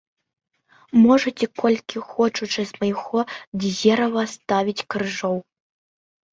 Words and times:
Можаце 1.01 1.45
колькі 1.63 1.97
хочучы 2.15 2.61
з 2.71 2.83
майго 2.85 3.19
дзерава 3.63 4.21
ставіць 4.35 4.79
крыжоў. 4.93 5.37